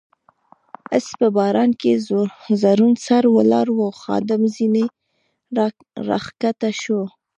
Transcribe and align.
آس 0.97 1.07
په 1.19 1.27
باران 1.37 1.71
کې 1.81 1.91
ځوړند 2.59 2.97
سر 3.05 3.23
ولاړ 3.37 3.67
و، 3.71 3.79
خادم 4.01 4.41
ځنې 4.55 4.85
را 6.09 6.17
کښته 6.37 6.69
شو. 6.81 7.01